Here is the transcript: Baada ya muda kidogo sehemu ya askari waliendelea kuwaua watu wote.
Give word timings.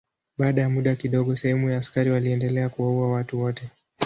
Baada 0.37 0.61
ya 0.61 0.69
muda 0.69 0.95
kidogo 0.95 1.35
sehemu 1.35 1.69
ya 1.69 1.77
askari 1.77 2.11
waliendelea 2.11 2.69
kuwaua 2.69 3.11
watu 3.11 3.39
wote. 3.39 3.69